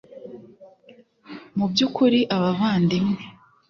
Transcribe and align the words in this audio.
Mu 1.57 1.65
by 1.71 1.79
ukuri 1.87 2.19
abavandimwe 2.35 3.21